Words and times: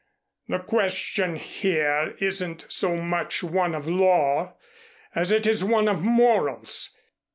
"The 0.47 0.57
question 0.57 1.35
here 1.35 2.15
isn't 2.17 2.65
so 2.69 2.95
much 2.95 3.43
one 3.43 3.75
of 3.75 3.87
law 3.87 4.57
as 5.13 5.29
it 5.29 5.45
is 5.45 5.63
one 5.63 5.87
of 5.87 6.01
morals. 6.01 6.97